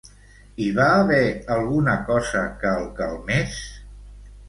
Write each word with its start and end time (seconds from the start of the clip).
Hi 0.63 0.69
va 0.79 0.87
haver 1.01 1.19
alguna 1.57 1.95
cosa 2.09 2.45
que 2.65 2.75
el 2.81 2.91
calmés? 3.03 3.65